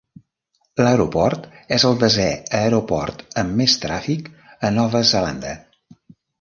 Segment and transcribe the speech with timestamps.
[0.85, 1.45] L'aeroport
[1.77, 2.25] és el desè
[2.61, 4.35] aeroport amb més tràfic
[4.71, 5.57] a Nova Zelanda.